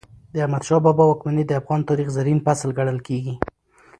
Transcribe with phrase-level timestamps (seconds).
[0.33, 3.33] د احمد شاه بابا واکمني د افغان تاریخ زرین فصل ګڼل کېږي.